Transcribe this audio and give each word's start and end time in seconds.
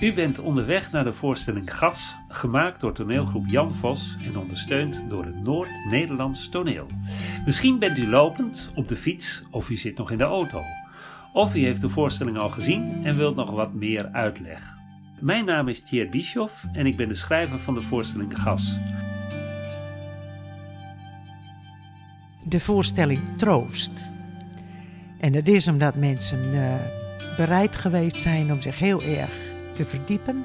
U 0.00 0.12
bent 0.12 0.38
onderweg 0.38 0.90
naar 0.90 1.04
de 1.04 1.12
voorstelling 1.12 1.74
Gas, 1.74 2.16
gemaakt 2.28 2.80
door 2.80 2.92
toneelgroep 2.92 3.46
Jan 3.46 3.74
Vos 3.74 4.16
en 4.24 4.36
ondersteund 4.36 5.02
door 5.08 5.24
het 5.24 5.42
Noord-Nederlands 5.42 6.48
toneel. 6.48 6.86
Misschien 7.44 7.78
bent 7.78 7.98
u 7.98 8.08
lopend, 8.08 8.70
op 8.74 8.88
de 8.88 8.96
fiets 8.96 9.42
of 9.50 9.70
u 9.70 9.76
zit 9.76 9.98
nog 9.98 10.10
in 10.10 10.18
de 10.18 10.24
auto. 10.24 10.62
Of 11.32 11.54
u 11.54 11.58
heeft 11.58 11.80
de 11.80 11.88
voorstelling 11.88 12.36
al 12.36 12.48
gezien 12.48 13.04
en 13.04 13.16
wilt 13.16 13.36
nog 13.36 13.50
wat 13.50 13.74
meer 13.74 14.08
uitleg. 14.12 14.76
Mijn 15.20 15.44
naam 15.44 15.68
is 15.68 15.82
Thierry 15.82 16.08
Bischoff 16.08 16.66
en 16.72 16.86
ik 16.86 16.96
ben 16.96 17.08
de 17.08 17.14
schrijver 17.14 17.58
van 17.58 17.74
de 17.74 17.82
voorstelling 17.82 18.40
Gas. 18.40 18.78
De 22.44 22.60
voorstelling 22.60 23.20
Troost. 23.36 24.04
En 25.20 25.32
dat 25.32 25.46
is 25.46 25.68
omdat 25.68 25.94
mensen 25.96 26.54
uh, 26.54 26.74
bereid 27.36 27.76
geweest 27.76 28.22
zijn 28.22 28.52
om 28.52 28.60
zich 28.60 28.78
heel 28.78 29.02
erg 29.02 29.47
te 29.78 29.84
verdiepen. 29.84 30.44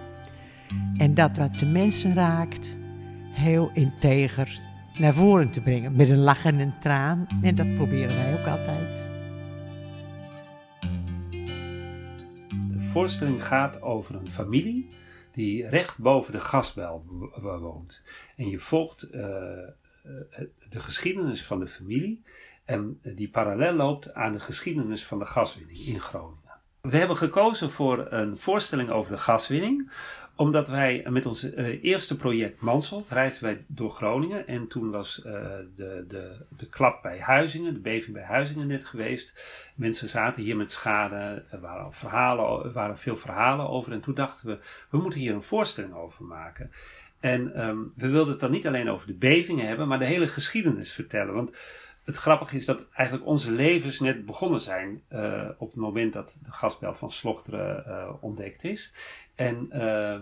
En 0.97 1.13
dat 1.13 1.37
wat 1.37 1.59
de 1.59 1.65
mensen 1.65 2.13
raakt, 2.13 2.77
heel 3.29 3.71
integer 3.73 4.61
naar 4.99 5.13
voren 5.13 5.51
te 5.51 5.61
brengen. 5.61 5.95
Met 5.95 6.09
een 6.09 6.23
lach 6.23 6.45
en 6.45 6.59
een 6.59 6.79
traan. 6.79 7.27
En 7.41 7.55
dat 7.55 7.75
proberen 7.75 8.15
wij 8.15 8.39
ook 8.39 8.47
altijd. 8.47 9.03
De 12.71 12.79
voorstelling 12.79 13.45
gaat 13.45 13.81
over 13.81 14.15
een 14.15 14.29
familie 14.29 14.89
die 15.31 15.70
recht 15.70 16.01
boven 16.01 16.34
de 16.34 16.39
gasbel 16.39 17.05
woont. 17.41 18.03
En 18.35 18.49
je 18.49 18.59
volgt 18.59 19.03
uh, 19.05 19.11
de 20.70 20.79
geschiedenis 20.79 21.43
van 21.45 21.59
de 21.59 21.67
familie. 21.67 22.23
En 22.65 22.99
die 23.15 23.29
parallel 23.29 23.73
loopt 23.73 24.13
aan 24.13 24.31
de 24.31 24.39
geschiedenis 24.39 25.05
van 25.05 25.20
de 25.20 25.25
gaswinning 25.25 25.79
in 25.79 25.99
Groningen. 25.99 26.42
We 26.89 26.97
hebben 26.97 27.17
gekozen 27.17 27.70
voor 27.70 28.12
een 28.12 28.37
voorstelling 28.37 28.89
over 28.89 29.12
de 29.12 29.17
gaswinning, 29.17 29.91
omdat 30.35 30.67
wij 30.67 31.05
met 31.09 31.25
ons 31.25 31.43
uh, 31.43 31.84
eerste 31.84 32.15
project 32.15 32.62
Manseld 32.62 33.09
reisden 33.09 33.43
wij 33.43 33.65
door 33.67 33.91
Groningen. 33.91 34.48
En 34.48 34.67
toen 34.67 34.91
was 34.91 35.21
uh, 35.25 35.34
de, 35.75 36.05
de, 36.07 36.45
de 36.57 36.70
klap 36.70 37.01
bij 37.01 37.20
Huizingen, 37.20 37.73
de 37.73 37.79
beving 37.79 38.13
bij 38.13 38.23
Huizingen 38.23 38.67
net 38.67 38.85
geweest. 38.85 39.43
Mensen 39.75 40.09
zaten 40.09 40.43
hier 40.43 40.55
met 40.55 40.71
schade, 40.71 41.43
er 41.49 41.59
waren, 41.59 41.93
verhalen, 41.93 42.63
er 42.63 42.71
waren 42.71 42.97
veel 42.97 43.15
verhalen 43.15 43.70
over. 43.70 43.91
En 43.91 44.01
toen 44.01 44.13
dachten 44.13 44.47
we, 44.47 44.59
we 44.90 44.97
moeten 44.97 45.20
hier 45.20 45.34
een 45.34 45.43
voorstelling 45.43 45.93
over 45.93 46.25
maken. 46.25 46.71
En 47.20 47.68
um, 47.68 47.93
we 47.95 48.07
wilden 48.07 48.31
het 48.31 48.40
dan 48.40 48.51
niet 48.51 48.68
alleen 48.68 48.90
over 48.90 49.07
de 49.07 49.13
bevingen 49.13 49.68
hebben, 49.68 49.87
maar 49.87 49.99
de 49.99 50.05
hele 50.05 50.27
geschiedenis 50.27 50.91
vertellen. 50.91 51.34
Want 51.34 51.51
het 52.05 52.15
grappige 52.15 52.55
is 52.55 52.65
dat 52.65 52.85
eigenlijk 52.93 53.27
onze 53.27 53.51
levens 53.51 53.99
net 53.99 54.26
begonnen 54.26 54.62
zijn 54.62 55.01
uh, 55.09 55.49
op 55.57 55.71
het 55.71 55.79
moment 55.79 56.13
dat 56.13 56.40
de 56.43 56.51
gasbel 56.51 56.93
van 56.93 57.12
Slochteren 57.12 57.84
uh, 57.87 58.09
ontdekt 58.21 58.63
is. 58.63 58.93
En 59.35 59.68
uh, 59.71 60.20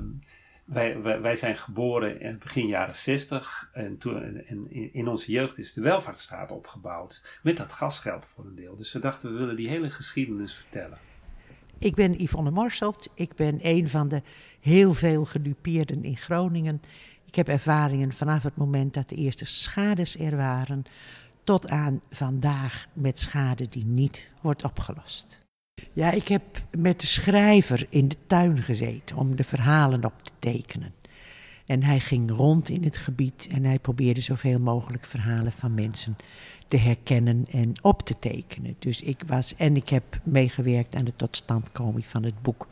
wij, 0.66 1.02
wij, 1.02 1.22
wij, 1.22 1.36
zijn 1.36 1.58
geboren 1.58 2.20
in 2.20 2.38
begin 2.38 2.68
jaren 2.68 2.96
60 2.96 3.70
en, 3.74 3.98
toen, 3.98 4.24
en 4.46 4.72
in, 4.94 5.08
onze 5.08 5.32
jeugd 5.32 5.58
is 5.58 5.74
de 5.74 5.82
welvaartsstaat 5.82 6.52
opgebouwd 6.52 7.40
met 7.44 7.58
dat 7.58 7.72
gasgeld 7.72 8.26
voor 8.26 8.46
een 8.46 8.56
deel. 8.56 8.76
Dus 8.76 8.94
we 8.94 9.00
dachten 9.00 9.32
we 9.32 9.38
willen 9.38 9.56
die 9.56 9.70
hele 9.70 9.90
geschiedenis 9.90 10.56
vertellen. 10.56 10.98
Ik 11.78 11.96
ben 11.96 12.22
Yvonne 12.22 12.52
Marselt. 12.52 13.10
Ik 13.14 13.36
ben 13.36 13.60
een 13.62 13.90
van 13.90 14.08
de 14.08 14.22
heel 14.60 14.94
veel 14.94 15.26
gedupeerden 15.26 16.04
in 16.04 16.18
Groningen. 16.18 16.82
Ik 17.26 17.36
heb 17.36 17.48
ervaringen 17.48 18.12
vanaf 18.12 18.44
het 18.44 18.56
moment 18.56 18.94
dat 18.94 19.10
de 19.10 19.16
eerste 19.16 19.46
schades 19.46 20.20
er 20.20 20.38
waren 20.38 20.84
tot 21.44 21.70
aan 21.70 22.02
vandaag 22.10 22.88
met 22.94 23.20
schade 23.20 23.68
die 23.68 23.86
niet 23.86 24.32
wordt 24.42 24.64
opgelost. 24.64 25.40
Ja, 25.94 26.12
ik 26.12 26.28
heb 26.28 26.44
met 26.78 27.02
de 27.02 27.08
schrijver 27.08 27.88
in 27.90 28.08
de 28.08 28.18
tuin 28.28 28.62
gezeten 28.62 29.18
om 29.18 29.36
de 29.36 29.44
verhalen 29.44 30.06
op 30.06 30.14
te 30.24 30.32
tekenen. 30.40 30.94
En 31.66 31.84
hij 31.84 32.00
ging 32.00 32.32
rond 32.32 32.70
in 32.70 32.84
het 32.84 32.98
gebied 32.98 33.48
en 33.52 33.64
hij 33.64 33.80
probeerde 33.80 34.22
zoveel 34.22 34.60
mogelijk 34.60 35.06
verhalen 35.06 35.52
van 35.52 35.74
mensen 35.74 36.16
te 36.68 36.78
herkennen 36.78 37.46
en 37.52 37.74
op 37.82 38.02
te 38.02 38.20
tekenen. 38.20 38.76
Dus 38.80 39.02
ik 39.02 39.24
was, 39.28 39.56
en 39.56 39.76
ik 39.76 39.90
heb 39.90 40.20
meegewerkt 40.24 40.96
aan 40.96 41.06
de 41.06 41.16
totstandkoming 41.16 42.06
van 42.06 42.24
het 42.24 42.42
boek 42.42 42.68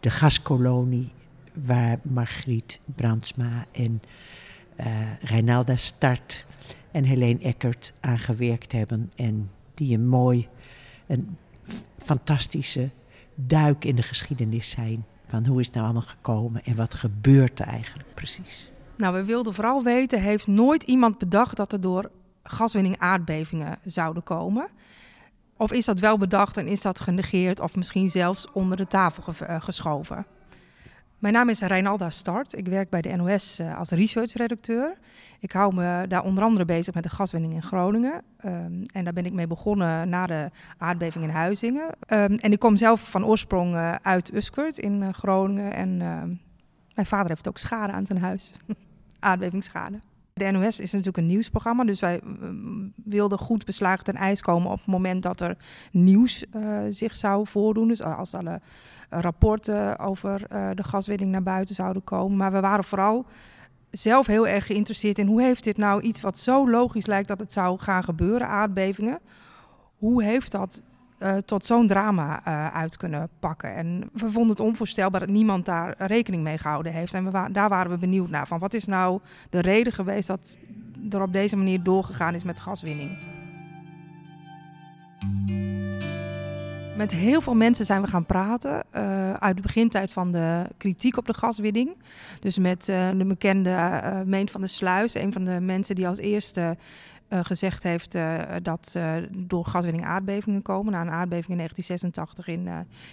De 0.00 0.10
Gaskolonie, 0.10 1.12
waar 1.52 1.98
Margriet 2.02 2.80
Brandsma 2.84 3.66
en 3.72 4.02
uh, 4.80 4.86
Reinalda 5.20 5.76
Start 5.76 6.46
en 6.96 7.04
Helene 7.04 7.38
Eckert 7.38 7.92
aan 8.00 8.18
gewerkt 8.18 8.72
hebben. 8.72 9.10
En 9.16 9.50
die 9.74 9.94
een 9.94 10.08
mooi, 10.08 10.48
een 11.06 11.36
fantastische 11.98 12.90
duik 13.34 13.84
in 13.84 13.96
de 13.96 14.02
geschiedenis 14.02 14.70
zijn. 14.70 15.04
Van 15.26 15.46
hoe 15.46 15.60
is 15.60 15.66
het 15.66 15.74
nou 15.74 15.86
allemaal 15.86 16.08
gekomen 16.08 16.64
en 16.64 16.76
wat 16.76 16.94
gebeurt 16.94 17.60
er 17.60 17.66
eigenlijk 17.66 18.14
precies? 18.14 18.70
Nou, 18.96 19.14
we 19.14 19.24
wilden 19.24 19.54
vooral 19.54 19.82
weten, 19.82 20.20
heeft 20.20 20.46
nooit 20.46 20.82
iemand 20.82 21.18
bedacht 21.18 21.56
dat 21.56 21.72
er 21.72 21.80
door 21.80 22.10
gaswinning 22.42 22.98
aardbevingen 22.98 23.78
zouden 23.84 24.22
komen? 24.22 24.68
Of 25.56 25.72
is 25.72 25.84
dat 25.84 25.98
wel 25.98 26.18
bedacht 26.18 26.56
en 26.56 26.66
is 26.66 26.80
dat 26.80 27.00
genegeerd 27.00 27.60
of 27.60 27.76
misschien 27.76 28.08
zelfs 28.08 28.50
onder 28.52 28.76
de 28.76 28.86
tafel 28.86 29.46
eh, 29.46 29.60
geschoven? 29.60 30.26
Mijn 31.18 31.34
naam 31.34 31.48
is 31.48 31.60
Reinalda 31.60 32.10
Start. 32.10 32.56
Ik 32.58 32.68
werk 32.68 32.90
bij 32.90 33.02
de 33.02 33.16
NOS 33.16 33.60
uh, 33.60 33.78
als 33.78 33.90
researchredacteur. 33.90 34.98
Ik 35.40 35.52
hou 35.52 35.74
me 35.74 36.04
daar 36.08 36.24
onder 36.24 36.44
andere 36.44 36.64
bezig 36.64 36.94
met 36.94 37.02
de 37.02 37.08
gaswinning 37.08 37.52
in 37.52 37.62
Groningen. 37.62 38.22
Um, 38.44 38.84
en 38.86 39.04
daar 39.04 39.12
ben 39.12 39.26
ik 39.26 39.32
mee 39.32 39.46
begonnen 39.46 40.08
na 40.08 40.26
de 40.26 40.50
aardbeving 40.78 41.24
in 41.24 41.30
Huizingen. 41.30 41.86
Um, 42.08 42.34
en 42.34 42.52
ik 42.52 42.58
kom 42.58 42.76
zelf 42.76 43.10
van 43.10 43.24
oorsprong 43.24 43.74
uh, 43.74 43.94
uit 44.02 44.34
Uskert 44.34 44.78
in 44.78 45.02
uh, 45.02 45.08
Groningen. 45.12 45.74
En 45.74 46.00
ehm, 46.00 46.34
mijn 46.94 47.06
vader 47.06 47.28
heeft 47.28 47.48
ook 47.48 47.58
schade 47.58 47.92
aan 47.92 48.06
zijn 48.06 48.18
huis. 48.18 48.52
Aardbevingsschade. 49.18 50.00
De 50.36 50.50
NOS 50.50 50.80
is 50.80 50.90
natuurlijk 50.92 51.16
een 51.16 51.26
nieuwsprogramma, 51.26 51.84
dus 51.84 52.00
wij 52.00 52.20
wilden 53.04 53.38
goed 53.38 53.64
beslagen 53.64 54.04
ten 54.04 54.14
ijs 54.14 54.40
komen 54.40 54.70
op 54.70 54.78
het 54.78 54.86
moment 54.86 55.22
dat 55.22 55.40
er 55.40 55.56
nieuws 55.90 56.44
uh, 56.56 56.78
zich 56.90 57.16
zou 57.16 57.46
voordoen. 57.46 57.88
Dus 57.88 58.02
als 58.02 58.34
alle 58.34 58.60
rapporten 59.08 59.98
over 59.98 60.42
uh, 60.52 60.70
de 60.74 60.84
gaswinning 60.84 61.30
naar 61.30 61.42
buiten 61.42 61.74
zouden 61.74 62.04
komen. 62.04 62.36
Maar 62.36 62.52
we 62.52 62.60
waren 62.60 62.84
vooral 62.84 63.26
zelf 63.90 64.26
heel 64.26 64.46
erg 64.46 64.66
geïnteresseerd 64.66 65.18
in 65.18 65.26
hoe 65.26 65.42
heeft 65.42 65.64
dit 65.64 65.76
nou 65.76 66.00
iets 66.00 66.20
wat 66.20 66.38
zo 66.38 66.70
logisch 66.70 67.06
lijkt 67.06 67.28
dat 67.28 67.40
het 67.40 67.52
zou 67.52 67.78
gaan 67.78 68.04
gebeuren, 68.04 68.48
aardbevingen. 68.48 69.18
Hoe 69.96 70.22
heeft 70.22 70.52
dat 70.52 70.82
uh, 71.18 71.36
tot 71.36 71.64
zo'n 71.64 71.86
drama 71.86 72.40
uh, 72.48 72.66
uit 72.66 72.96
kunnen 72.96 73.28
pakken. 73.38 73.74
En 73.74 74.10
we 74.12 74.30
vonden 74.30 74.50
het 74.50 74.60
onvoorstelbaar 74.60 75.20
dat 75.20 75.28
niemand 75.28 75.64
daar 75.64 75.94
rekening 75.98 76.42
mee 76.42 76.58
gehouden 76.58 76.92
heeft. 76.92 77.14
En 77.14 77.24
we 77.24 77.48
daar 77.52 77.68
waren 77.68 77.90
we 77.90 77.98
benieuwd 77.98 78.30
naar. 78.30 78.46
Van 78.46 78.58
wat 78.58 78.74
is 78.74 78.84
nou 78.84 79.20
de 79.50 79.60
reden 79.60 79.92
geweest 79.92 80.26
dat 80.26 80.58
er 81.10 81.22
op 81.22 81.32
deze 81.32 81.56
manier 81.56 81.82
doorgegaan 81.82 82.34
is 82.34 82.44
met 82.44 82.60
gaswinning? 82.60 83.18
Met 86.96 87.12
heel 87.12 87.40
veel 87.40 87.54
mensen 87.54 87.86
zijn 87.86 88.02
we 88.02 88.08
gaan 88.08 88.26
praten 88.26 88.82
uh, 88.96 89.32
uit 89.32 89.56
de 89.56 89.62
begintijd 89.62 90.12
van 90.12 90.32
de 90.32 90.62
kritiek 90.76 91.16
op 91.16 91.26
de 91.26 91.34
gaswinning. 91.34 91.96
Dus 92.40 92.58
met 92.58 92.84
de 92.84 93.24
bekende 93.26 94.02
Meent 94.26 94.50
van 94.50 94.60
de 94.60 94.66
Sluis, 94.66 95.14
een 95.14 95.32
van 95.32 95.44
de 95.44 95.60
mensen 95.60 95.94
die 95.94 96.08
als 96.08 96.18
eerste 96.18 96.76
uh, 97.28 97.38
gezegd 97.42 97.82
heeft 97.82 98.14
uh, 98.14 98.42
dat 98.62 98.94
uh, 98.96 99.14
door 99.36 99.64
gaswinning 99.64 100.04
aardbevingen 100.04 100.62
komen. 100.62 100.92
Na 100.92 101.00
een 101.00 101.10
aardbeving 101.10 101.50
in 101.50 101.56
1986 101.56 102.46
in, 102.48 102.68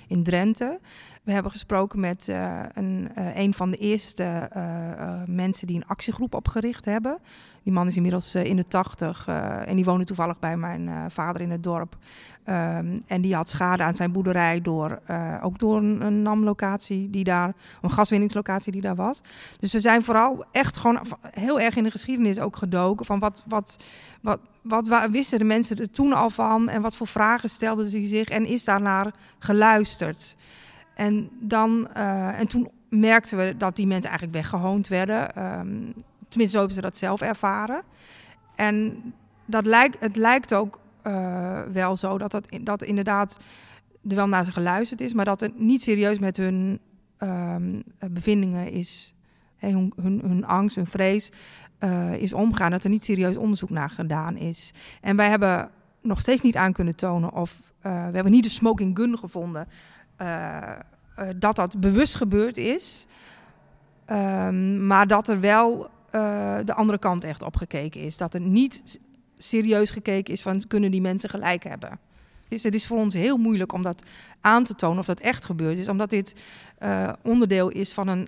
in 0.08 0.24
Drenthe. 0.24 0.80
We 1.24 1.32
hebben 1.32 1.52
gesproken 1.52 2.00
met 2.00 2.28
een, 2.74 3.10
een 3.36 3.54
van 3.54 3.72
de 3.72 3.78
eerste 3.78 4.50
mensen 5.28 5.68
die 5.68 5.76
een 5.76 5.88
actiegroep 5.88 6.34
opgericht 6.34 6.86
hebben. 6.86 7.18
Die 7.64 7.74
man 7.74 7.88
is 7.88 7.96
inmiddels 7.96 8.36
in 8.36 8.56
de 8.56 8.68
tachtig 8.68 9.28
en 9.66 9.76
die 9.76 9.86
woonde 9.86 10.06
toevallig 10.06 10.40
bij 10.40 10.58
mijn 10.58 11.12
vader 11.12 11.42
in 11.42 11.52
het 11.52 11.64
dorp. 11.64 11.98
Um, 12.50 13.04
en 13.08 13.22
die 13.22 13.36
had 13.36 13.50
schade 13.50 13.84
aan 13.84 13.96
zijn 13.96 14.12
boerderij 14.12 14.62
door, 14.62 15.00
ook 15.42 15.60
door 15.60 15.78
een, 15.78 16.06
een 16.06 16.22
NAM-locatie 16.22 17.10
die 17.10 17.24
daar, 17.24 17.54
een 17.82 17.92
gaswinningslocatie 17.92 18.72
die 18.72 18.82
daar 18.82 18.96
was. 18.96 19.22
Dus 19.60 19.74
we 19.74 19.80
zijn 19.80 20.04
vooral 20.04 20.46
echt 20.52 20.78
gewoon 20.78 21.00
heel 21.22 21.60
erg 21.60 21.76
in 21.76 21.84
de 21.84 21.92
geschiedenis 21.92 22.40
ook 22.40 22.56
gedoken 22.56 23.06
van 23.06 23.20
wat, 23.20 23.44
wat, 23.46 23.78
wat, 24.22 24.40
wat, 24.62 25.10
wisten 25.10 25.40
de 25.40 25.46
mensen 25.46 25.78
er 25.78 25.92
toen 25.92 26.14
al 26.14 26.30
van 26.30 26.70
en 26.70 26.82
wat 26.82 26.96
voor 26.96 27.08
vragen 27.08 27.50
stelden 27.50 27.90
ze 27.90 28.08
zich 28.08 28.28
en 28.28 28.46
is 28.46 28.64
daarnaar 28.64 29.14
geluisterd. 29.40 30.36
En, 30.94 31.30
dan, 31.40 31.88
uh, 31.98 32.40
en 32.40 32.48
toen 32.48 32.72
merkten 32.90 33.38
we 33.38 33.58
dat 33.58 33.76
die 33.76 33.88
mensen 33.88 34.10
eigenlijk 34.10 34.38
weggehoond 34.38 34.88
werden. 34.88 35.44
Um, 35.44 35.94
tenminste, 36.30 36.58
zo 36.58 36.58
hebben 36.58 36.76
ze 36.76 36.82
dat 36.82 36.98
zelf 36.98 37.22
ervaren. 37.22 37.82
En 38.56 39.04
dat 39.46 39.66
lijkt, 39.66 40.00
het 40.00 40.16
lijkt 40.16 40.54
ook 40.54 40.80
uh, 41.04 41.62
wel 41.62 41.96
zo 41.96 42.18
dat, 42.18 42.40
dat, 42.62 42.84
inderdaad 42.84 43.40
er 44.10 44.16
wel 44.16 44.28
naar 44.28 44.46
ze 44.46 44.52
geluisterd 44.52 45.02
is, 45.02 45.14
maar 45.14 45.26
dat 45.26 45.40
het 45.40 45.60
niet 45.60 45.82
serieus 45.82 46.20
met 46.20 46.38
hun 46.38 46.80
um, 47.20 47.84
bevindingen 48.12 48.72
is. 48.72 49.16
Hun, 49.58 49.94
hun, 50.02 50.22
hun, 50.26 50.46
angst, 50.46 50.76
hun 50.76 50.86
vrees 50.86 51.32
uh, 51.84 52.14
is 52.14 52.34
omgaan. 52.34 52.72
Dat 52.72 52.84
er 52.84 52.90
niet 52.90 53.04
serieus 53.04 53.38
onderzoek 53.38 53.70
naar 53.70 53.90
gedaan 53.90 54.38
is. 54.38 54.72
En 55.02 55.16
wij 55.16 55.30
hebben 55.30 55.70
nog 56.02 56.20
steeds 56.20 56.42
niet 56.42 56.56
aan 56.56 56.74
kunnen 56.74 56.96
tonen 56.96 57.34
of 57.34 57.74
uh, 57.86 57.92
we 58.08 58.14
hebben 58.14 58.32
niet 58.32 58.44
de 58.44 58.50
smoking 58.50 58.98
gun 58.98 59.18
gevonden. 59.18 59.68
eh, 60.18 61.28
dat 61.36 61.56
dat 61.56 61.80
bewust 61.80 62.16
gebeurd 62.16 62.58
is. 62.58 63.06
Ehm, 64.06 64.88
maar 64.88 65.08
dat 65.08 65.28
er 65.28 65.40
wel 65.40 65.90
eh, 66.10 66.58
de 66.66 66.74
andere 66.74 66.98
kant 66.98 67.24
echt 67.24 67.44
op 67.44 67.56
gekeken 67.56 68.02
is. 68.02 68.18
Dat 68.18 68.34
er 68.34 68.42
niet 68.42 69.00
serieus 69.38 69.92
gekeken 69.92 70.34
is 70.34 70.42
van 70.42 70.64
kunnen 70.68 70.92
die 70.92 71.02
mensen 71.02 71.30
gelijk 71.30 71.64
hebben. 71.64 72.00
Dus 72.48 72.64
het 72.64 72.76
is 72.76 72.88
voor 72.88 72.98
ons 72.98 73.14
heel 73.14 73.38
moeilijk 73.38 73.74
om 73.74 73.82
dat 73.82 74.04
aan 74.42 74.64
te 74.64 74.76
tonen 74.76 75.00
of 75.00 75.06
dat 75.06 75.20
echt 75.20 75.46
gebeurd 75.46 75.78
is. 75.78 75.90
Omdat 75.90 76.10
dit 76.10 76.36
onderdeel 77.22 77.70
is 77.70 77.94
van 77.94 78.08
een 78.08 78.28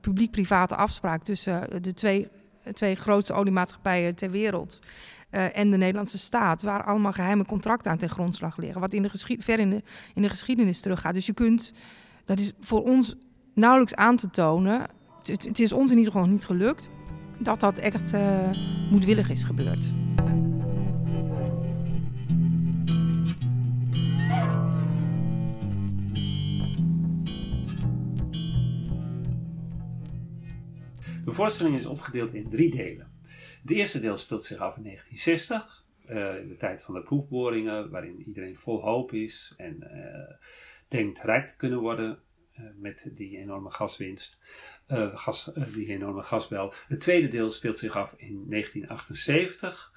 publiek-private 0.00 0.76
afspraak 0.76 1.22
tussen 1.22 1.82
de 1.82 1.94
twee, 1.94 2.28
twee 2.72 2.94
grootste 2.94 3.32
oliemaatschappijen 3.32 4.14
ter 4.14 4.30
wereld. 4.30 4.78
Uh, 5.30 5.58
en 5.58 5.70
de 5.70 5.76
Nederlandse 5.76 6.18
staat, 6.18 6.62
waar 6.62 6.84
allemaal 6.84 7.12
geheime 7.12 7.44
contracten 7.44 7.90
aan 7.90 7.98
ten 7.98 8.10
grondslag 8.10 8.56
liggen. 8.56 8.80
Wat 8.80 8.94
in 8.94 9.02
de 9.02 9.36
ver 9.38 9.58
in 9.58 9.70
de, 9.70 9.82
in 10.14 10.22
de 10.22 10.28
geschiedenis 10.28 10.80
teruggaat. 10.80 11.14
Dus 11.14 11.26
je 11.26 11.32
kunt, 11.32 11.72
dat 12.24 12.40
is 12.40 12.52
voor 12.60 12.84
ons 12.84 13.14
nauwelijks 13.54 13.94
aan 13.94 14.16
te 14.16 14.30
tonen. 14.30 14.86
Het, 15.22 15.60
is 15.60 15.72
ons 15.72 15.90
in 15.90 15.98
ieder 15.98 16.12
geval 16.12 16.28
niet 16.28 16.44
gelukt 16.44 16.88
dat 17.38 17.60
dat 17.60 17.78
echt 17.78 18.12
moedwillig 18.90 19.30
is 19.30 19.44
gebeurd. 19.44 19.92
De 31.24 31.32
voorstelling 31.32 31.76
is 31.76 31.86
opgedeeld 31.86 32.34
in 32.34 32.50
drie 32.50 32.70
delen. 32.70 33.18
Het 33.60 33.70
eerste 33.70 34.00
deel 34.00 34.16
speelt 34.16 34.44
zich 34.44 34.58
af 34.58 34.76
in 34.76 34.82
1960, 34.82 35.86
uh, 36.10 36.40
in 36.40 36.48
de 36.48 36.56
tijd 36.56 36.82
van 36.82 36.94
de 36.94 37.02
proefboringen, 37.02 37.90
waarin 37.90 38.22
iedereen 38.26 38.56
vol 38.56 38.80
hoop 38.80 39.12
is 39.12 39.54
en 39.56 39.76
uh, 39.80 40.36
denkt 40.88 41.22
rijk 41.22 41.46
te 41.46 41.56
kunnen 41.56 41.78
worden 41.78 42.18
uh, 42.58 42.66
met 42.76 43.10
die 43.14 43.38
enorme 43.38 43.70
gaswinst, 43.70 44.38
gas, 45.12 45.50
die 45.74 45.88
enorme 45.88 46.22
gasbel. 46.22 46.72
Het 46.86 47.00
tweede 47.00 47.28
deel 47.28 47.50
speelt 47.50 47.78
zich 47.78 47.96
af 47.96 48.14
in 48.16 48.44
1978 48.48 49.92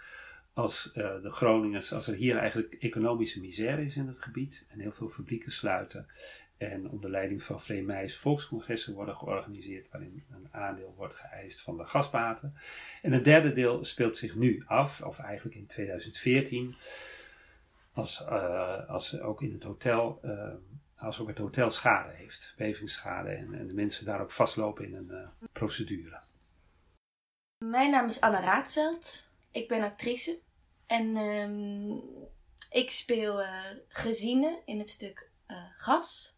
als 0.54 0.90
de 0.94 1.30
Groningers, 1.32 1.94
als 1.94 2.08
er 2.08 2.14
hier 2.14 2.38
eigenlijk 2.38 2.74
economische 2.74 3.40
misère 3.40 3.84
is 3.84 3.96
in 3.96 4.08
het 4.08 4.22
gebied 4.22 4.66
en 4.68 4.80
heel 4.80 4.92
veel 4.92 5.10
fabrieken 5.10 5.52
sluiten 5.52 6.08
en 6.62 6.90
onder 6.90 7.10
leiding 7.10 7.44
van 7.44 7.62
Vreemijs 7.62 8.18
volkscongressen 8.18 8.94
worden 8.94 9.16
georganiseerd 9.16 9.90
waarin 9.92 10.24
een 10.30 10.48
aandeel 10.52 10.94
wordt 10.98 11.16
geëist 11.16 11.62
van 11.62 11.78
de 11.78 11.86
gasbaten. 11.86 12.56
En 13.02 13.12
het 13.12 13.24
derde 13.24 13.52
deel 13.52 13.86
speelt 13.86 14.18
zich 14.18 14.36
nu 14.36 14.64
af, 14.66 15.02
of 15.02 15.20
eigenlijk 15.20 15.56
in 15.56 15.66
2014, 15.66 16.76
als, 17.94 18.26
uh, 18.30 18.90
als 18.90 19.20
ook 19.20 19.42
in 19.42 19.54
het 19.54 19.64
hotel, 19.64 20.20
uh, 20.26 20.54
als 20.96 21.20
ook 21.20 21.28
het 21.28 21.38
hotel 21.38 21.72
schade 21.72 22.14
heeft, 22.14 22.54
bevingsschade 22.58 23.30
en, 23.30 23.68
de 23.68 23.74
mensen 23.74 24.06
daar 24.06 24.22
ook 24.22 24.32
vastlopen 24.32 24.86
in 24.86 24.94
een 24.94 25.30
procedure. 25.52 26.22
Mijn 27.66 27.92
naam 27.92 28.08
is 28.08 28.22
Anna 28.22 28.42
Raadsveld, 28.42 29.31
ik 29.52 29.68
ben 29.68 29.84
actrice 29.84 30.40
en 30.86 31.18
um, 31.18 32.04
ik 32.70 32.92
speel 32.92 33.42
Gezine 33.88 34.62
in 34.66 34.80
het 34.80 34.90
stuk 34.90 35.30
Gas. 35.78 36.38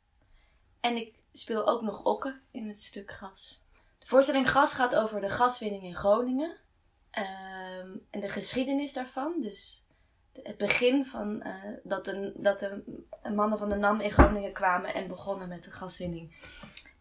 En 0.80 0.96
ik 0.96 1.14
speel 1.34 1.68
ook 1.68 1.82
nog 1.82 2.04
Okke 2.04 2.42
in 2.52 2.68
het 2.68 2.84
stuk 2.84 3.12
Gas. 3.12 3.66
De 4.00 4.08
voorstelling 4.08 4.52
Gas 4.52 4.74
gaat 4.74 4.96
over 4.96 5.22
de 5.22 5.30
gaswinning 5.30 5.84
in 5.84 5.96
Groningen. 5.96 6.58
Um, 7.18 8.08
en 8.10 8.20
de 8.20 8.30
geschiedenis 8.30 8.94
daarvan. 8.94 9.42
Dus 9.42 9.86
het 10.44 10.58
begin 10.58 11.06
van 11.06 11.48
uh, 11.48 11.64
dat, 11.84 12.06
de, 12.06 12.34
dat 12.36 12.60
de 12.60 12.84
mannen 13.34 13.58
van 13.58 13.70
de 13.70 13.76
NAM 13.76 14.02
in 14.02 14.12
Groningen 14.12 14.54
kwamen 14.54 14.94
en 14.94 15.08
begonnen 15.08 15.48
met 15.48 15.64
de 15.64 15.72
gaswinning. 15.72 16.36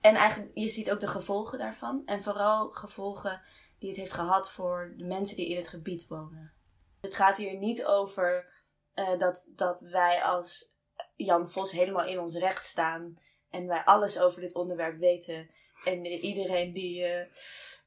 En 0.00 0.14
eigenlijk, 0.14 0.50
je 0.54 0.68
ziet 0.68 0.90
ook 0.90 1.00
de 1.00 1.06
gevolgen 1.06 1.58
daarvan. 1.58 2.02
En 2.06 2.22
vooral 2.22 2.70
gevolgen 2.70 3.40
die 3.82 3.90
het 3.90 4.00
heeft 4.00 4.12
gehad 4.12 4.50
voor 4.50 4.94
de 4.96 5.04
mensen 5.04 5.36
die 5.36 5.48
in 5.48 5.56
het 5.56 5.68
gebied 5.68 6.06
wonen. 6.06 6.52
Het 7.00 7.14
gaat 7.14 7.36
hier 7.36 7.58
niet 7.58 7.84
over 7.84 8.52
uh, 8.94 9.18
dat, 9.18 9.46
dat 9.48 9.80
wij 9.80 10.22
als 10.22 10.76
Jan 11.16 11.50
Vos 11.50 11.72
helemaal 11.72 12.06
in 12.06 12.20
ons 12.20 12.36
recht 12.36 12.66
staan 12.66 13.18
en 13.50 13.66
wij 13.66 13.84
alles 13.84 14.20
over 14.20 14.40
dit 14.40 14.54
onderwerp 14.54 14.98
weten. 14.98 15.50
En 15.84 16.06
iedereen 16.06 16.72
die, 16.72 17.08
uh, 17.08 17.24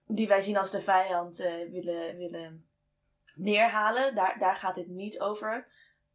die 0.06 0.28
wij 0.28 0.42
zien 0.42 0.58
als 0.58 0.72
de 0.72 0.82
vijand 0.82 1.40
uh, 1.40 1.72
willen, 1.72 2.18
willen 2.18 2.70
neerhalen. 3.36 4.16
Daar, 4.16 4.40
daar 4.40 4.56
gaat 4.56 4.76
het 4.76 4.88
niet 4.88 5.20
over. 5.20 5.68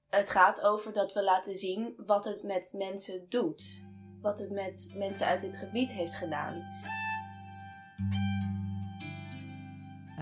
Het 0.08 0.30
gaat 0.30 0.62
over 0.62 0.92
dat 0.92 1.12
we 1.12 1.22
laten 1.22 1.54
zien 1.54 1.94
wat 2.06 2.24
het 2.24 2.42
met 2.42 2.72
mensen 2.76 3.28
doet. 3.28 3.84
Wat 4.20 4.38
het 4.38 4.50
met 4.50 4.92
mensen 4.94 5.26
uit 5.26 5.40
dit 5.40 5.56
gebied 5.56 5.92
heeft 5.92 6.14
gedaan. 6.14 6.80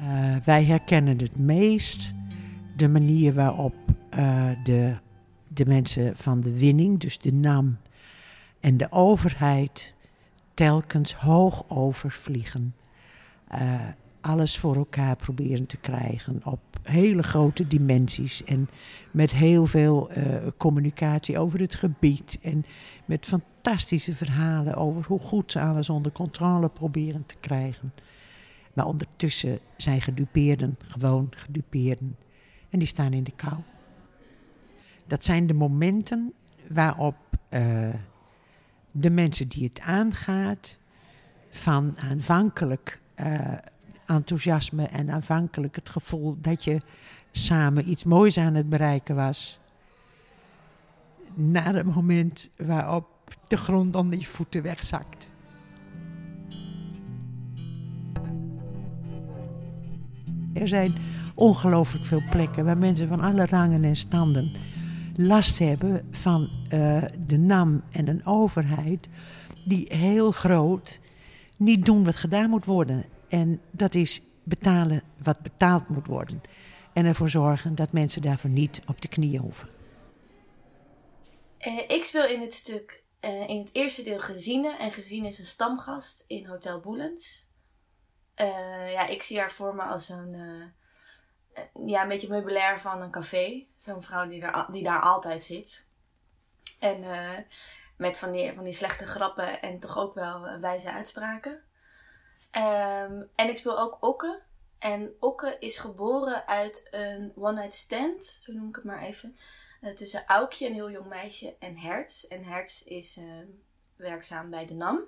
Uh, 0.02 0.36
wij 0.44 0.64
herkennen 0.64 1.18
het 1.18 1.38
meest 1.38 2.14
de 2.76 2.88
manier 2.88 3.34
waarop 3.34 3.74
de, 4.62 4.94
de 5.48 5.66
mensen 5.66 6.16
van 6.16 6.40
de 6.40 6.58
winning, 6.58 6.98
dus 6.98 7.18
de 7.18 7.32
NAM 7.32 7.78
en 8.60 8.76
de 8.76 8.92
overheid 8.92 9.94
telkens 10.54 11.14
hoog 11.14 11.64
overvliegen. 11.68 12.74
Uh, 13.54 13.80
alles 14.20 14.58
voor 14.58 14.76
elkaar 14.76 15.16
proberen 15.16 15.66
te 15.66 15.76
krijgen 15.76 16.40
op 16.44 16.60
hele 16.82 17.22
grote 17.22 17.66
dimensies 17.66 18.44
en 18.44 18.68
met 19.10 19.32
heel 19.32 19.66
veel 19.66 20.10
communicatie 20.56 21.38
over 21.38 21.60
het 21.60 21.74
gebied 21.74 22.38
en 22.42 22.64
met 23.04 23.26
fantastische 23.26 24.14
verhalen 24.14 24.74
over 24.74 25.04
hoe 25.06 25.18
goed 25.20 25.52
ze 25.52 25.60
alles 25.60 25.90
onder 25.90 26.12
controle 26.12 26.68
proberen 26.68 27.26
te 27.26 27.36
krijgen. 27.40 27.92
Maar 28.78 28.86
ondertussen 28.86 29.58
zijn 29.76 30.00
gedupeerden 30.00 30.78
gewoon 30.78 31.28
gedupeerden 31.30 32.16
en 32.70 32.78
die 32.78 32.88
staan 32.88 33.12
in 33.12 33.24
de 33.24 33.32
kou. 33.36 33.56
Dat 35.06 35.24
zijn 35.24 35.46
de 35.46 35.54
momenten 35.54 36.32
waarop 36.68 37.16
uh, 37.50 37.88
de 38.90 39.10
mensen 39.10 39.48
die 39.48 39.64
het 39.64 39.80
aangaat, 39.80 40.78
van 41.50 41.98
aanvankelijk 41.98 43.00
uh, 43.20 43.40
enthousiasme 44.06 44.86
en 44.86 45.10
aanvankelijk 45.10 45.76
het 45.76 45.88
gevoel 45.88 46.36
dat 46.40 46.64
je 46.64 46.80
samen 47.30 47.90
iets 47.90 48.04
moois 48.04 48.38
aan 48.38 48.54
het 48.54 48.68
bereiken 48.68 49.14
was, 49.14 49.58
naar 51.34 51.74
het 51.74 51.94
moment 51.94 52.48
waarop 52.56 53.06
de 53.48 53.56
grond 53.56 53.96
onder 53.96 54.18
je 54.18 54.26
voeten 54.26 54.62
wegzakt. 54.62 55.27
Er 60.60 60.68
zijn 60.68 60.94
ongelooflijk 61.34 62.06
veel 62.06 62.22
plekken 62.30 62.64
waar 62.64 62.78
mensen 62.78 63.08
van 63.08 63.20
alle 63.20 63.46
rangen 63.46 63.84
en 63.84 63.96
standen 63.96 64.52
last 65.16 65.58
hebben 65.58 66.06
van 66.10 66.50
uh, 66.72 67.02
de 67.26 67.38
NAM 67.38 67.82
en 67.90 68.08
een 68.08 68.26
overheid 68.26 69.08
die 69.64 69.96
heel 69.96 70.30
groot 70.30 71.00
niet 71.56 71.86
doen 71.86 72.04
wat 72.04 72.16
gedaan 72.16 72.50
moet 72.50 72.64
worden. 72.64 73.04
En 73.28 73.60
dat 73.70 73.94
is 73.94 74.22
betalen 74.42 75.02
wat 75.22 75.40
betaald 75.40 75.88
moet 75.88 76.06
worden. 76.06 76.40
En 76.92 77.04
ervoor 77.04 77.28
zorgen 77.28 77.74
dat 77.74 77.92
mensen 77.92 78.22
daarvoor 78.22 78.50
niet 78.50 78.80
op 78.86 79.00
de 79.00 79.08
knieën 79.08 79.40
hoeven. 79.40 79.68
Uh, 81.66 81.78
ik 81.88 82.04
speel 82.04 82.26
in 82.26 82.40
het 82.40 82.54
stuk 82.54 83.02
uh, 83.24 83.48
in 83.48 83.58
het 83.58 83.70
eerste 83.72 84.02
deel 84.02 84.20
Gezine. 84.20 84.76
En 84.76 84.92
Gezine 84.92 85.28
is 85.28 85.38
een 85.38 85.46
stamgast 85.46 86.24
in 86.26 86.46
Hotel 86.46 86.80
Boelens. 86.80 87.47
Ja, 88.92 89.06
ik 89.06 89.22
zie 89.22 89.38
haar 89.38 89.50
voor 89.50 89.74
me 89.74 89.82
als 89.82 90.06
zo'n 90.06 90.36
ja, 91.86 92.02
een 92.02 92.08
beetje 92.08 92.28
meubilair 92.28 92.80
van 92.80 93.02
een 93.02 93.10
café. 93.10 93.66
Zo'n 93.76 94.02
vrouw 94.02 94.28
die, 94.28 94.40
daar, 94.40 94.70
die 94.70 94.82
daar 94.82 95.00
altijd 95.00 95.44
zit. 95.44 95.88
En 96.80 97.04
met 97.96 98.18
van 98.18 98.32
die, 98.32 98.52
van 98.52 98.64
die 98.64 98.72
slechte 98.72 99.06
grappen 99.06 99.62
en 99.62 99.78
toch 99.78 99.98
ook 99.98 100.14
wel 100.14 100.58
wijze 100.60 100.92
uitspraken. 100.92 101.62
Um, 102.52 103.30
en 103.34 103.48
ik 103.48 103.56
speel 103.56 103.78
ook 103.78 103.96
Okke. 104.00 104.42
En 104.78 105.16
Okke 105.20 105.56
is 105.58 105.78
geboren 105.78 106.46
uit 106.46 106.88
een 106.90 107.32
one-night 107.36 107.74
stand, 107.74 108.24
zo 108.24 108.52
noem 108.52 108.68
ik 108.68 108.74
het 108.74 108.84
maar 108.84 109.02
even. 109.02 109.36
Tussen 109.94 110.26
Aukje, 110.26 110.66
een 110.66 110.72
heel 110.72 110.90
jong 110.90 111.06
meisje, 111.06 111.56
en 111.58 111.76
Hertz. 111.76 112.24
En 112.24 112.44
Hertz 112.44 112.82
is 112.82 113.20
werkzaam 113.96 114.50
bij 114.50 114.66
de 114.66 114.74
NAM. 114.74 115.00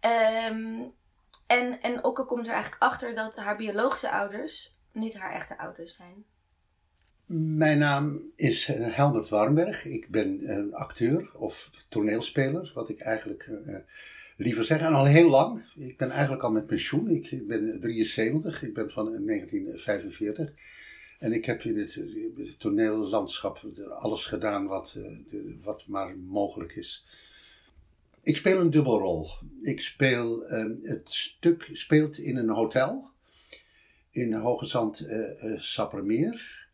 Um, 0.00 0.94
en, 1.46 1.80
en 1.82 2.04
Okke 2.04 2.24
komt 2.24 2.46
er 2.46 2.52
eigenlijk 2.52 2.82
achter 2.82 3.14
dat 3.14 3.36
haar 3.36 3.56
biologische 3.56 4.10
ouders 4.10 4.78
niet 4.92 5.14
haar 5.14 5.32
echte 5.32 5.58
ouders 5.58 5.96
zijn? 5.96 6.24
Mijn 7.56 7.78
naam 7.78 8.22
is 8.36 8.68
uh, 8.68 8.94
Helmut 8.96 9.28
Warmberg. 9.28 9.84
Ik 9.84 10.08
ben 10.08 10.50
een 10.50 10.74
acteur 10.74 11.30
of 11.34 11.70
toneelspeler, 11.88 12.70
wat 12.74 12.88
ik 12.88 13.00
eigenlijk 13.00 13.46
uh, 13.46 13.76
liever 14.36 14.64
zeg. 14.64 14.80
En 14.80 14.92
al 14.92 15.04
heel 15.04 15.28
lang. 15.28 15.64
Ik 15.76 15.98
ben 15.98 16.10
eigenlijk 16.10 16.42
al 16.42 16.50
met 16.50 16.66
pensioen. 16.66 17.10
Ik 17.10 17.46
ben 17.46 17.80
73, 17.80 18.62
ik 18.62 18.74
ben 18.74 18.90
van 18.90 19.04
1945. 19.04 20.52
En 21.18 21.32
ik 21.32 21.44
heb 21.44 21.62
in 21.62 21.78
het, 21.78 21.94
het 22.36 22.60
toneellandschap 22.60 23.60
alles 23.88 24.26
gedaan 24.26 24.66
wat, 24.66 24.98
wat 25.62 25.86
maar 25.86 26.18
mogelijk 26.18 26.76
is. 26.76 27.06
Ik 28.26 28.36
speel 28.36 28.60
een 28.60 28.70
dubbelrol. 28.70 29.28
Ik 29.60 29.80
speel, 29.80 30.44
ehm, 30.44 30.74
het 30.80 31.12
stuk 31.12 31.68
speelt 31.72 32.18
in 32.18 32.36
een 32.36 32.48
hotel 32.48 33.10
in 34.10 34.32
Hoge 34.32 34.66
Zand 34.66 35.00
uh, 35.00 35.42
uh, 35.42 35.60
Sappermeer. 35.60 36.66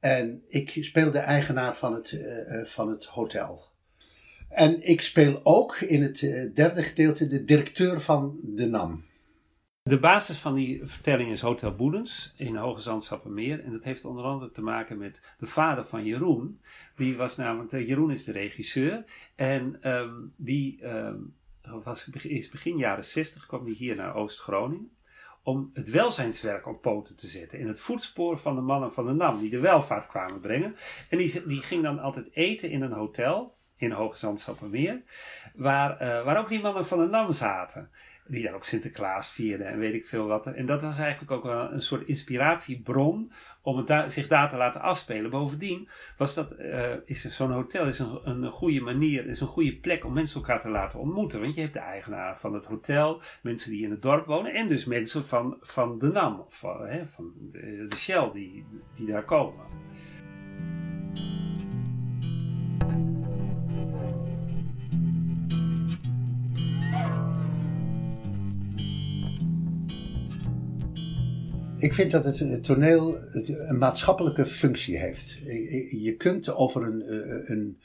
En 0.00 0.42
ik 0.48 0.76
speel 0.80 1.10
de 1.10 1.18
eigenaar 1.18 1.76
van 1.76 1.94
het, 1.94 2.12
uh, 2.12 2.64
van 2.64 2.90
het 2.90 3.04
hotel. 3.04 3.64
En 4.48 4.82
ik 4.82 5.00
speel 5.00 5.40
ook 5.42 5.76
in 5.76 6.02
het 6.02 6.18
derde 6.54 6.82
gedeelte 6.82 7.26
de 7.26 7.44
directeur 7.44 8.00
van 8.00 8.40
de 8.42 8.66
NAM. 8.66 9.04
De 9.82 9.98
basis 9.98 10.38
van 10.38 10.54
die 10.54 10.80
vertelling 10.86 11.30
is 11.30 11.40
Hotel 11.40 11.76
Boedens 11.76 12.32
in 12.36 12.56
Hoge 12.56 12.80
Zand 12.80 13.04
Sappermeer. 13.04 13.64
En 13.64 13.72
dat 13.72 13.84
heeft 13.84 14.04
onder 14.04 14.24
andere 14.24 14.50
te 14.50 14.62
maken 14.62 14.98
met 14.98 15.20
de 15.38 15.46
vader 15.46 15.84
van 15.84 16.04
Jeroen. 16.04 16.60
Die 16.94 17.16
was 17.16 17.36
namelijk, 17.36 17.70
Jeroen 17.70 18.10
is 18.10 18.24
de 18.24 18.32
regisseur. 18.32 19.04
En 19.36 19.90
um, 19.90 20.32
die 20.38 20.86
um, 20.86 21.34
was, 21.62 22.08
is 22.08 22.48
begin 22.48 22.76
jaren 22.76 23.04
60 23.04 23.46
kwam 23.46 23.64
hij 23.64 23.72
hier 23.72 23.96
naar 23.96 24.14
Oost-Groningen 24.14 24.90
om 25.42 25.70
het 25.72 25.90
welzijnswerk 25.90 26.66
op 26.66 26.82
poten 26.82 27.16
te 27.16 27.28
zetten. 27.28 27.58
In 27.58 27.66
het 27.66 27.80
voetspoor 27.80 28.38
van 28.38 28.54
de 28.54 28.60
mannen 28.60 28.92
van 28.92 29.06
de 29.06 29.12
NAM, 29.12 29.38
die 29.38 29.50
de 29.50 29.60
welvaart 29.60 30.06
kwamen 30.06 30.40
brengen. 30.40 30.74
En 31.08 31.18
die, 31.18 31.46
die 31.46 31.60
ging 31.60 31.82
dan 31.82 31.98
altijd 31.98 32.30
eten 32.32 32.70
in 32.70 32.82
een 32.82 32.92
hotel 32.92 33.56
in 33.80 33.90
Hoogzand-Sappermeer, 33.90 35.02
waar, 35.54 36.02
uh, 36.02 36.24
waar 36.24 36.38
ook 36.38 36.48
die 36.48 36.60
mannen 36.60 36.86
van 36.86 36.98
de 36.98 37.06
NAM 37.06 37.32
zaten. 37.32 37.90
Die 38.26 38.44
daar 38.44 38.54
ook 38.54 38.64
Sinterklaas 38.64 39.30
vierden 39.30 39.66
en 39.66 39.78
weet 39.78 39.94
ik 39.94 40.06
veel 40.06 40.26
wat. 40.26 40.46
En 40.46 40.66
dat 40.66 40.82
was 40.82 40.98
eigenlijk 40.98 41.30
ook 41.30 41.42
wel 41.42 41.72
een 41.72 41.82
soort 41.82 42.06
inspiratiebron 42.06 43.32
om 43.62 43.76
het 43.76 44.12
zich 44.12 44.26
daar 44.26 44.48
te 44.48 44.56
laten 44.56 44.80
afspelen. 44.80 45.30
Bovendien 45.30 45.88
was 46.16 46.34
dat, 46.34 46.58
uh, 46.58 46.92
is 47.04 47.36
zo'n 47.36 47.50
hotel 47.50 47.86
is 47.86 47.98
een, 47.98 48.20
een 48.24 48.50
goede 48.50 48.80
manier, 48.80 49.26
is 49.26 49.40
een 49.40 49.46
goede 49.46 49.76
plek 49.76 50.04
om 50.04 50.12
mensen 50.12 50.40
elkaar 50.40 50.60
te 50.60 50.68
laten 50.68 50.98
ontmoeten. 50.98 51.40
Want 51.40 51.54
je 51.54 51.60
hebt 51.60 51.72
de 51.72 51.78
eigenaar 51.78 52.38
van 52.38 52.54
het 52.54 52.66
hotel, 52.66 53.22
mensen 53.42 53.70
die 53.70 53.84
in 53.84 53.90
het 53.90 54.02
dorp 54.02 54.26
wonen 54.26 54.54
en 54.54 54.66
dus 54.66 54.84
mensen 54.84 55.24
van, 55.24 55.56
van 55.60 55.98
de 55.98 56.08
NAM, 56.08 56.44
van, 56.48 56.86
hè, 56.86 57.06
van 57.06 57.32
de, 57.52 57.86
de 57.88 57.96
Shell 57.96 58.30
die, 58.32 58.66
die 58.94 59.06
daar 59.06 59.24
komen. 59.24 59.64
Ik 71.80 71.94
vind 71.94 72.10
dat 72.10 72.24
het 72.24 72.64
toneel 72.64 73.18
een 73.32 73.78
maatschappelijke 73.78 74.46
functie 74.46 74.98
heeft. 74.98 75.38
Je 76.02 76.14
kunt 76.16 76.54
over 76.54 76.82
een, 76.82 77.02
eh, 77.02 77.48
een, 77.50 77.80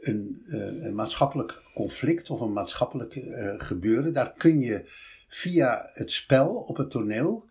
een, 0.00 0.42
eh, 0.48 0.84
een 0.84 0.94
maatschappelijk 0.94 1.62
conflict 1.74 2.30
of 2.30 2.40
een 2.40 2.52
maatschappelijk 2.52 3.20
gebeuren, 3.58 4.12
daar 4.12 4.32
kun 4.36 4.60
je 4.60 4.84
via 5.28 5.90
het 5.92 6.12
spel 6.12 6.54
op 6.54 6.76
het 6.76 6.90
toneel 6.90 7.48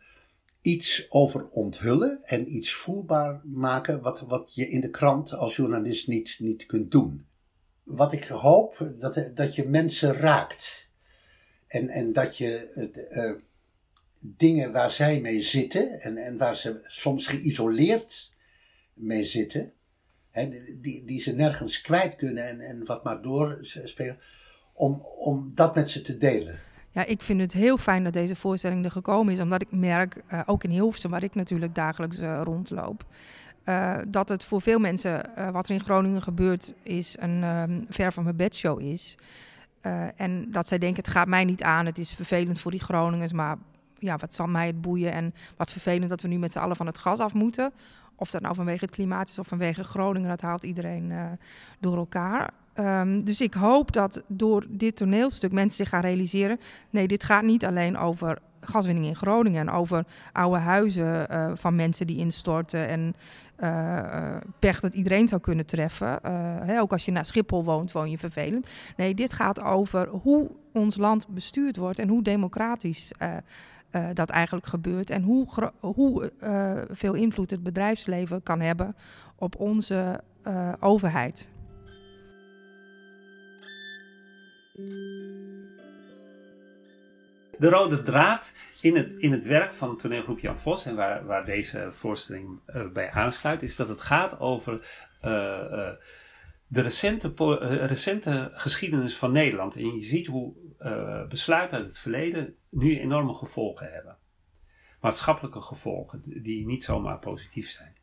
iets 0.62 1.06
over 1.10 1.50
onthullen 1.50 2.20
en 2.24 2.56
iets 2.56 2.74
voelbaar 2.74 3.42
maken 3.44 4.02
wat, 4.02 4.20
wat 4.22 4.56
je 4.56 4.70
in 4.70 4.82
de 4.82 4.90
krant 4.90 5.34
als 5.34 5.56
journalist 5.56 6.08
niet, 6.08 6.36
niet 6.40 6.66
kunt 6.66 6.92
doen. 6.92 7.26
Wat 7.84 8.14
ik 8.14 8.24
hoop, 8.24 8.92
dat, 9.00 9.32
dat 9.34 9.56
je 9.56 9.68
mensen 9.68 10.14
raakt. 10.14 10.90
En, 11.68 11.90
en 11.90 12.14
dat 12.14 12.38
je 12.38 12.72
dingen 14.26 14.72
waar 14.72 14.92
zij 14.92 15.22
mee 15.22 15.42
zitten 15.42 16.02
en, 16.02 16.18
en 16.18 16.38
waar 16.38 16.56
ze 16.56 16.80
soms 16.86 17.28
geïsoleerd 17.28 18.34
mee 18.94 19.26
zitten, 19.26 19.72
hè, 20.32 20.50
die, 20.82 21.04
die 21.06 21.22
ze 21.22 21.32
nergens 21.32 21.82
kwijt 21.82 22.16
kunnen 22.16 22.48
en, 22.48 22.60
en 22.60 22.86
wat 22.86 23.04
maar 23.04 23.22
doorspelen, 23.22 24.18
om, 24.74 25.06
om 25.18 25.52
dat 25.56 25.76
met 25.76 25.90
ze 25.90 26.02
te 26.02 26.18
delen. 26.18 26.60
Ja, 26.92 27.06
ik 27.06 27.22
vind 27.22 27.42
het 27.42 27.54
heel 27.54 27.78
fijn 27.78 28.04
dat 28.04 28.14
deze 28.14 28.36
voorstelling 28.36 28.86
er 28.86 28.92
gekomen 28.92 29.34
is, 29.34 29.40
omdat 29.40 29.62
ik 29.62 29.72
merk, 29.72 30.22
uh, 30.32 30.42
ook 30.46 30.64
in 30.64 30.70
Hilversum, 30.70 31.12
waar 31.12 31.24
ik 31.24 31.36
natuurlijk 31.36 31.76
dagelijks 31.76 32.20
uh, 32.20 32.42
rondloop, 32.44 33.06
uh, 33.66 33.98
dat 34.08 34.30
het 34.30 34.46
voor 34.46 34.62
veel 34.62 34.80
mensen 34.80 35.30
wat 35.52 35.68
er 35.68 35.74
in 35.74 35.84
Groningen 35.84 36.22
gebeurt, 36.22 36.74
is 36.84 37.16
een 37.20 37.44
um, 37.44 37.86
ver 37.90 38.14
van 38.14 38.24
mijn 38.24 38.36
bedshow 38.36 38.82
is. 38.82 39.18
en 40.16 40.52
dat 40.52 40.68
zij 40.68 40.78
denken, 40.78 41.04
het 41.04 41.14
gaat 41.14 41.28
mij 41.28 41.46
niet 41.46 41.64
aan, 41.64 41.86
het 41.86 41.98
is 41.98 42.14
vervelend 42.14 42.60
voor 42.60 42.72
die 42.72 42.84
Groningers, 42.84 43.32
maar 43.32 43.58
ja, 44.04 44.18
wat 44.18 44.34
zal 44.34 44.48
mij 44.48 44.68
het 44.68 44.82
boeien 44.82 45.12
en 45.12 45.34
wat 45.58 45.72
vervelend 45.72 46.10
dat 46.10 46.22
we 46.22 46.28
nu 46.28 46.38
met 46.38 46.52
z'n 46.52 46.60
allen 46.60 46.76
van 46.76 46.86
het 46.86 46.98
gas 46.98 47.20
af 47.20 47.34
moeten. 47.34 47.74
Of 48.16 48.32
dat 48.32 48.42
nou 48.42 48.56
vanwege 48.56 48.86
het 48.86 48.96
klimaat 48.96 49.30
is 49.30 49.40
of 49.40 49.48
vanwege 49.48 49.84
Groningen, 49.84 50.30
dat 50.30 50.42
haalt 50.42 50.64
iedereen 50.64 51.10
uh, 51.10 51.26
door 51.80 51.98
elkaar. 51.98 52.50
Um, 52.76 53.24
dus 53.24 53.42
ik 53.42 53.54
hoop 53.54 53.92
dat 53.92 54.22
door 54.28 54.66
dit 54.70 54.96
toneelstuk 54.96 55.52
mensen 55.52 55.78
zich 55.78 55.90
gaan 55.90 56.02
realiseren: 56.02 56.60
nee, 56.90 57.08
dit 57.08 57.24
gaat 57.24 57.44
niet 57.44 57.66
alleen 57.66 57.98
over 57.98 58.38
gaswinning 58.62 59.06
in 59.06 59.16
Groningen 59.16 59.68
en 59.68 59.74
over 59.74 60.06
oude 60.32 60.58
huizen 60.60 61.28
uh, 61.32 61.52
van 61.54 61.76
mensen 61.76 62.08
die 62.08 62.18
instorten 62.18 62.88
en 62.88 63.16
uh, 63.60 64.38
pech 64.60 64.80
dat 64.80 64.94
iedereen 64.94 65.28
zou 65.28 65.42
kunnen 65.42 65.66
treffen. 65.66 66.20
Hè, 66.66 66.82
ook 66.82 66.92
als 66.92 67.06
je 67.06 67.12
naar 67.12 67.26
Schiphol 67.26 67.64
woont, 67.64 67.92
woon 67.92 68.10
je 68.10 68.18
vervelend. 68.18 68.70
Nee, 68.98 69.16
dit 69.16 69.34
gaat 69.34 69.62
over 69.62 70.08
hoe 70.08 70.52
ons 70.74 70.98
land 70.98 71.28
bestuurd 71.28 71.78
wordt 71.78 72.00
en 72.00 72.10
hoe 72.10 72.24
democratisch 72.24 73.12
uh, 73.96 74.08
dat 74.14 74.30
eigenlijk 74.30 74.66
gebeurt. 74.66 75.10
En 75.10 75.22
hoe, 75.22 75.72
hoe 75.80 76.32
uh, 76.44 76.82
veel 76.90 77.14
invloed 77.14 77.52
het 77.52 77.64
bedrijfsleven 77.64 78.44
kan 78.44 78.60
hebben 78.60 78.96
op 79.36 79.56
onze 79.56 80.22
uh, 80.48 80.74
overheid. 80.80 81.50
De 87.58 87.70
rode 87.70 88.02
draad 88.02 88.54
in 88.82 88.96
het, 88.96 89.14
in 89.14 89.32
het 89.32 89.46
werk 89.46 89.74
van 89.74 89.98
toneelgroep 89.98 90.40
Jan 90.40 90.58
Vos, 90.58 90.86
en 90.86 90.96
waar, 90.96 91.26
waar 91.26 91.46
deze 91.46 91.88
voorstelling 91.92 92.60
bij 92.94 93.12
aansluit, 93.12 93.62
is 93.62 93.76
dat 93.76 93.90
het 93.90 94.02
gaat 94.02 94.40
over 94.40 94.88
de 96.74 96.82
recente, 96.82 97.34
recente 97.86 98.52
geschiedenis 98.54 99.18
van 99.18 99.32
Nederland. 99.32 99.76
En 99.76 99.96
je 99.96 100.04
ziet 100.04 100.28
hoe 100.28 100.54
uh, 100.80 101.28
besluiten 101.28 101.78
uit 101.78 101.88
het 101.88 101.98
verleden 101.98 102.56
nu 102.70 103.00
enorme 103.00 103.34
gevolgen 103.34 103.92
hebben. 103.92 104.18
Maatschappelijke 105.02 105.62
gevolgen 105.62 106.22
die 106.26 106.66
niet 106.66 106.84
zomaar 106.84 107.20
positief 107.20 107.70
zijn. 107.70 107.96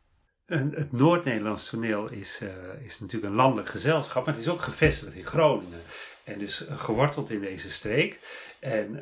En 0.45 0.71
het 0.73 0.91
Noord-Nederlands 0.91 1.69
toneel 1.69 2.11
is, 2.11 2.39
uh, 2.43 2.49
is 2.83 2.99
natuurlijk 2.99 3.31
een 3.31 3.37
landelijk 3.37 3.67
gezelschap, 3.67 4.25
maar 4.25 4.33
het 4.33 4.43
is 4.43 4.49
ook 4.49 4.61
gevestigd 4.61 5.15
in 5.15 5.25
Groningen. 5.25 5.81
En 6.23 6.39
dus 6.39 6.65
geworteld 6.69 7.29
in 7.29 7.39
deze 7.39 7.69
streek. 7.69 8.19
En 8.59 9.01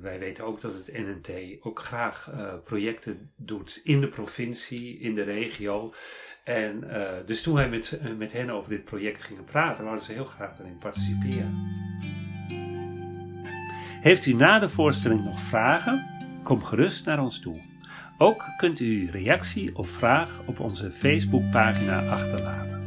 wij 0.00 0.18
weten 0.18 0.44
ook 0.44 0.60
dat 0.60 0.72
het 0.74 0.92
NNT 0.92 1.30
ook 1.60 1.80
graag 1.80 2.30
projecten 2.64 3.32
doet 3.36 3.80
in 3.84 4.00
de 4.00 4.08
provincie, 4.08 4.98
in 4.98 5.14
de 5.14 5.22
regio. 5.22 5.92
En 6.46 6.84
dus 7.26 7.42
toen 7.42 7.54
wij 7.54 7.68
met, 7.68 8.00
met 8.18 8.32
hen 8.32 8.50
over 8.50 8.70
dit 8.70 8.84
project 8.84 9.22
gingen 9.22 9.44
praten, 9.44 9.84
wilden 9.84 10.04
ze 10.04 10.12
heel 10.12 10.24
graag 10.24 10.58
erin 10.58 10.78
participeren. 10.78 11.54
Heeft 14.00 14.26
u 14.26 14.32
na 14.32 14.58
de 14.58 14.68
voorstelling 14.68 15.24
nog 15.24 15.40
vragen? 15.40 16.06
Kom 16.42 16.62
gerust 16.62 17.06
naar 17.06 17.20
ons 17.20 17.40
toe. 17.40 17.60
Ook 18.18 18.44
kunt 18.56 18.80
u 18.80 19.10
reactie 19.10 19.76
of 19.76 19.88
vraag 19.88 20.42
op 20.46 20.60
onze 20.60 20.90
Facebookpagina 20.90 22.08
achterlaten. 22.08 22.85